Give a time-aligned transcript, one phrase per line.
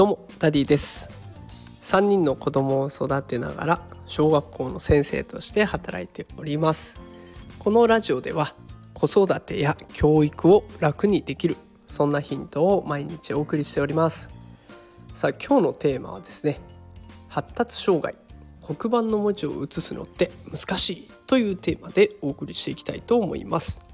[0.00, 1.10] どうもダディです。
[1.82, 6.98] 3人の子供を育てながら小学校の先生として働いております。
[7.58, 8.54] このラジオでは
[8.94, 14.30] 子育てや教育を楽にできるそんなヒントを毎日お送りしております。
[15.12, 16.60] さあ今日のテーマはですね
[17.28, 18.14] 発達障害
[18.62, 23.89] 黒板の文字を写すのって難しいというテーマでお送りしていきたいと思います。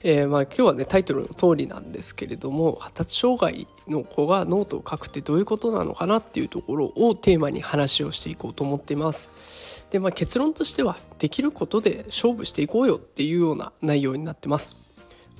[0.00, 9.86] えー、まあ今日はねタイトルの通りなんですけれども発達障害の子がノートを書くってどういうことなのかなっていうところをテーマに話をしていこうと思っています。
[9.90, 14.76] でまあ結論としてはできることで勝負していこうよっていうような内容になってます。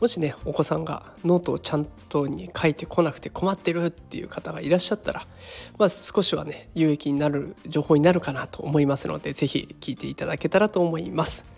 [0.00, 5.26] もしねお子さんがノートをちゃんとに書いてこなくて困ってるっていう方がいらっしゃったら、
[5.76, 11.57] まあ、少しはね有益になる情報になるかなと思いますので是非聞いていただけたらと思います。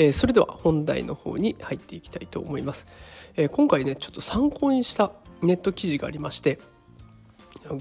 [0.00, 2.86] えー、それでは本題の方に入っていきたいと思います、
[3.36, 6.58] えー、今回ねちょっと参考にしたネット記事がありまして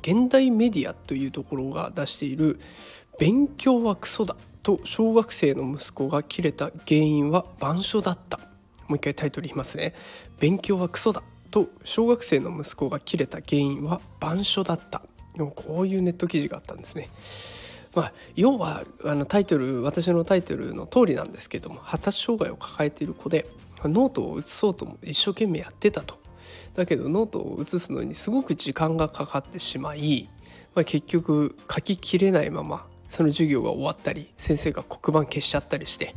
[0.02, 2.59] 現代メディアというところが出している
[3.17, 8.39] 「勉強はクソだ」と小学生の息子が切れた原因は板書だった。
[8.89, 9.93] もう一回タイトル言いますね
[10.39, 15.02] 「勉強はクソだ」と小学生の息子が切れた原因は板書だった。
[15.55, 17.09] こういうネット記事があったんですね。
[18.00, 23.45] まあ、要はあのタイトル私のタイトルの通りなんですけども発達障害を抱えている子で
[23.83, 26.17] ノートを写そうとも一生懸命やってたと。
[26.77, 30.30] だけどノートを写すのにすごく時間がかかってしまい、
[30.75, 36.16] まあ、結局書ききれないままその授業が終わったり先生が黒板消しちゃったりして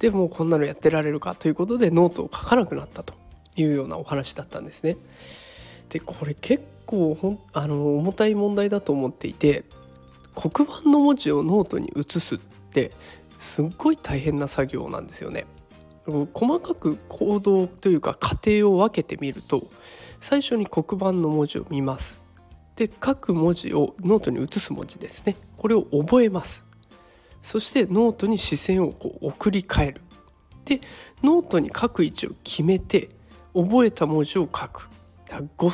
[0.00, 3.14] でもうこんなのやってられるかということでノートを書かなくなったと
[3.56, 4.98] いうようなお話だったんですね。
[5.88, 9.64] でこれ結構ほんあの重たい問題だと思っていて
[10.34, 12.92] 黒板の文字をノートに写すって
[13.38, 15.46] すっごい大変な作業なんですよね。
[16.34, 19.62] 細かく行動というか過程を分けてみると
[20.20, 22.20] 最初に黒板の文字を見ます。
[22.76, 25.36] で書く文字をノートに写す文字ですね。
[25.56, 26.64] これを覚えます。
[27.42, 30.00] そしてノートに視線をこう送り変える。
[30.64, 30.80] で
[31.22, 33.10] ノートに書く位置を決めて
[33.54, 34.88] 覚えた文字を書く。
[35.28, 35.70] 5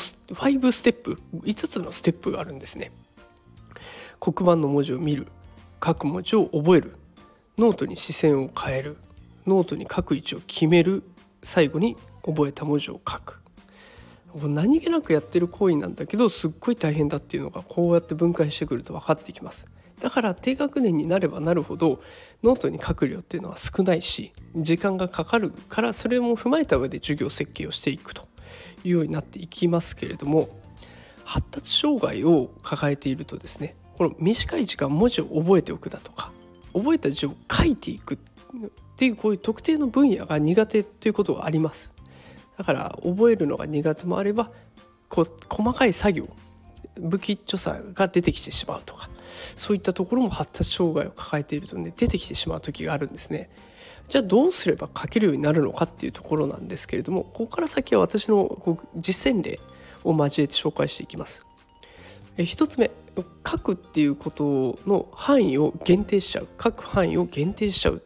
[0.72, 2.90] ステップ5つのステップがあるんですね。
[4.20, 5.26] 黒板の文字を見る
[5.84, 6.94] 書く文字を覚える
[7.56, 8.96] ノートに視線を変える
[9.46, 11.02] ノートに書く位置を決める
[11.42, 13.40] 最後に覚えた文字を書く。
[14.34, 19.66] 何気なくやってる行為なんだけどすっごい大変だっていうのがこうやって分解してくると分かってきます。
[20.00, 22.00] だから低学年になればなるほど
[22.42, 28.28] ノートに書く量っていうのは少ないし時間がかかるからそれも踏まえた上で授業設計をしていくと
[28.84, 30.48] いうようになっていきますけれども
[31.24, 36.30] 発達障害を抱えているとですねこの短い時間文字を覚えておくだとか
[36.72, 38.18] 覚えた字を書いていくっ
[38.96, 41.92] ていうこういう特定の分野が苦手ということがあります
[42.56, 44.52] だから覚えるのが苦手もあれば
[45.08, 46.28] こ細かい作業
[47.10, 49.10] 不吉祥さが出てきてしまうとか
[49.56, 53.50] そういったところも発達障害を抱えているとね出てきてしまう時があるんですね。
[54.08, 59.60] じゃあどうすれば書けるようになるのかっていうところなんですけれどもここから先は私の実践例
[60.02, 61.47] を交えて紹介していきます。
[62.38, 62.90] え一つ目
[63.46, 66.48] 書くっていうことの範囲を限定しちゃう。
[66.62, 68.02] 書く範囲を限定しちゃう。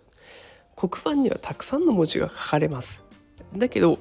[0.74, 3.04] 黒板にはたくさんの文字が書かれます。
[3.54, 3.98] だけど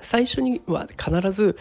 [0.00, 1.56] 最初には必ず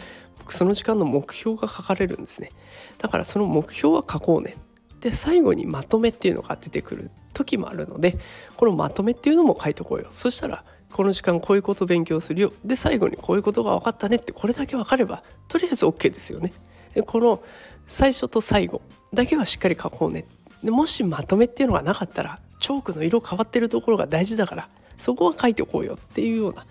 [0.50, 2.52] その時間の目標が書かれるんですね。
[2.98, 4.56] だからその目標は書こうね。
[5.00, 8.20] で最後にまとめっていうのが出てくる時もあるので
[8.56, 10.10] このまとめっていうのも書いとこうよ。
[10.14, 12.52] そしたらこの時間こういうこと勉強するよ。
[12.66, 16.52] で最後にこういうことが分かったねってこれだけ分かればとりあえず OK ですよね。
[16.94, 17.42] でこの
[17.88, 18.82] 最初と最後
[19.14, 20.26] だけはしっかり書こうね
[20.64, 26.66] でもしまとめっていうのがなかったらチョークの色変わってるところが大事だからそこは書いておこうよっていうような、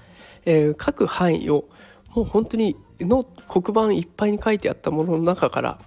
[0.44, 1.64] えー、書く範囲を
[2.14, 5.78] もう本当にの黒板いっぱいに書いてあったものの中から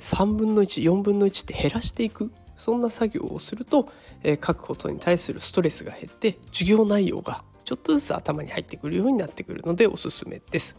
[0.00, 3.88] 3分の14分の1って減らしていくそんな作業をすると、
[4.22, 10.76] えー、書くことに対するストレスが減って授業内容がちょっとずつ頭に入ってくるようになってくるのでおすすめです。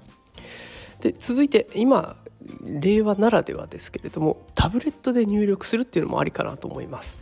[1.01, 2.15] で続いて今
[2.63, 7.17] 令和ならではですけれどもタブレットで入力するっていうのもありかなと思います。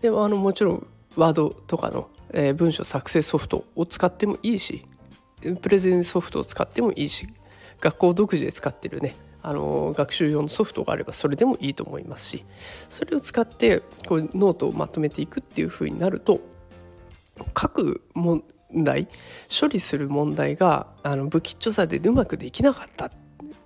[0.00, 0.86] であのもちろん
[1.16, 4.82] ワードとかの、えー、文章作成ソフトを使ってもいいし
[5.60, 7.26] プレゼンソフトを使ってもいいし
[7.80, 12.44] 学校独自で使ってるねあの学習用のソフトがあればそれでもいいと思いますし
[12.90, 16.40] それを使ってこうノートをまとめていくっていうふうになると
[17.52, 19.08] 各問題
[19.60, 23.10] 処理する問題があの不器用さでうまくできなかった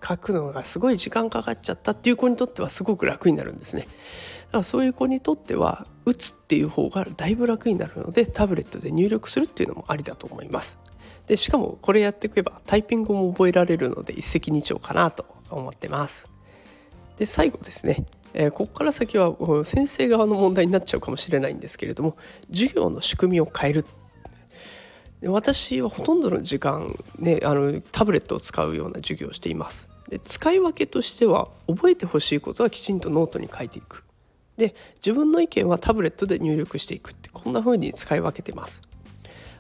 [0.07, 3.83] 書くのがすごい時間かかっちゃったっていう子にとってはすごく楽になるんですね。
[3.83, 10.79] だからそういう子にとっては打つっていう方がだいぶ楽になるのでタブレットで入力するっていうのもありだと思います。
[11.27, 16.31] でしかもこれやっていけばタイピングも覚えられるので一石二鳥かなと思ってます
[17.19, 18.07] で最後ですね
[18.39, 22.19] えー、ここから先は先生側の問題になっちゃうかもしれないんですけれども
[22.51, 23.87] 授業の仕組みを変える
[25.23, 29.89] 私はほとんどの時間、ね、あのタブレットを使うような授業をしています。
[30.09, 34.05] で使い分けとしては覚えてほしいことはきちんとノートに書いていく。
[34.57, 38.83] で自分の意見はタブレットで入力していくってこんな風に使い分けてます。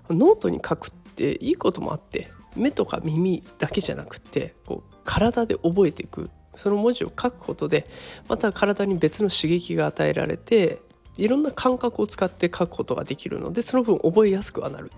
[0.09, 6.31] ノートに書くっていいこともあって目とか耳だけじゃなくてこう体で覚えていく。
[6.55, 7.87] その文字を書くことで
[8.31, 10.81] また体に別の刺激が与えられて
[11.17, 14.91] いろんな感覚を使って書くことができるのでその分覚えやすくはなる。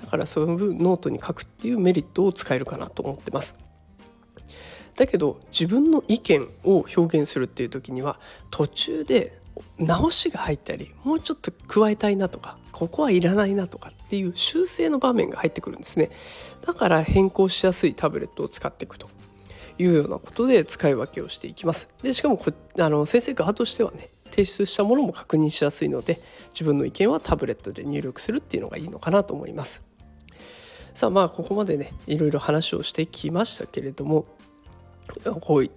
[0.00, 3.56] だからその分ノートに書くっていうメリットを使えるかなと思ってます。
[4.96, 8.18] だけど自分の意見を表現するっていう時には
[8.50, 9.38] 途中で
[9.78, 16.10] 直しが入ったりもうちょっと加えたいなとかここはいらないなとかっていう修正の場面が入ってくるんですね。
[16.66, 19.08] だから変更しやすいタブレットを使っていくと。
[19.82, 21.88] いうようなことで使い分けをしていきます。
[22.02, 26.20] でしかもこあの先生側としてはね提出したものも確認しやすいので
[26.52, 29.82] 自分の意見はタブレットで入力するっていうのがいいのかなと思います
[30.94, 34.26] さあまあここまでねいろいろ話をしてきましたけれども
[35.40, 35.70] こう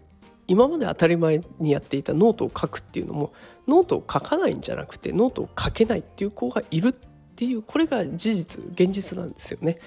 [0.47, 3.33] 今まで当たり前にやっていたノートを書くっていうのも
[3.67, 6.91] ノートを書かないんじゃなくてノートを書けないっていう子がいるっ
[7.35, 9.79] ていうこれが事実現実なんですよね。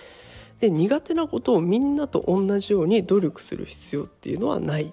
[0.61, 4.93] で苦手なことをみんなと同じように努力する必要っていうのはない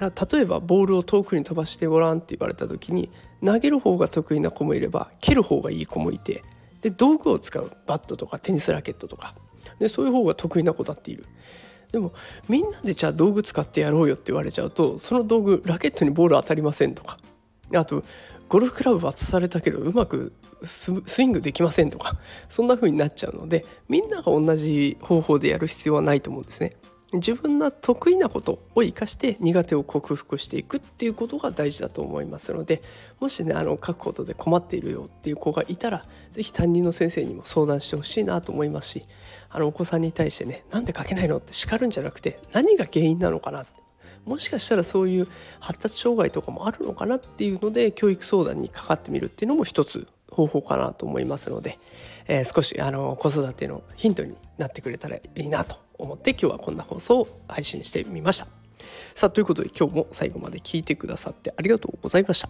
[0.00, 3.10] 例えばボールを遠くに飛ばしてごらんって言われた時に
[3.44, 6.42] 投げる方が得意な子もいれば蹴る方がいい子もいて
[6.82, 9.34] で道具を使うバットとかテニスラケットとか。
[9.78, 11.24] でそういう方が得意な子だっている。
[11.90, 12.12] でも
[12.48, 17.18] みんなでじゃあ道具使ってやろうよって言われちゃうとその道具ラケットにボール当たりませんとか。
[17.74, 18.02] あと
[18.48, 20.32] ゴルフクラブ渡されたけどうまく
[20.62, 20.92] ス
[21.22, 22.16] イングできませんとか。
[22.48, 26.76] そんな風になっちゃうのでみんなが同じ方法でやる必要はないと思うんですね。
[27.14, 32.82] 自分の得意なことを生かして苦手を克服していくっていうことが大事だと思いますので
[33.20, 39.04] もしねあの書くことで困っているよっていう子がいたら是非担任の先生にも相談してほしいなと思いますし
[39.50, 43.64] あのお子さんに対してねなんで書けないのって叱るんじゃなくて何が原因なのかな
[44.24, 45.28] もしかしたらそういう
[45.60, 51.78] 発達障害とかもあるのかなっていうので教育相談にかかってみるっていうのも一つ方法かなと思いますので、
[52.26, 58.46] えー、少しあの子育てのヒントになってくれたらいいなと思って今日はこんな放送を配信してみました。
[59.14, 62.48] さあということで今日も最後まで聞いてくださってありがとうございました。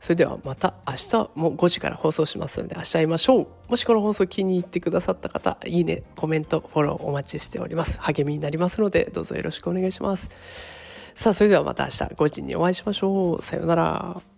[0.00, 3.46] それではまた明日も5時から放送しますので明日会いましょう。
[3.68, 8.00] もしこの放送気に入ってくださった方、いいね、コメント、フォローお待ちしております。
[8.00, 10.30] 励みになりますのでどうぞよろしくお願いします。
[11.14, 13.42] さあそれではまた明日5時にお会いしましょう。
[13.42, 14.37] さようなら。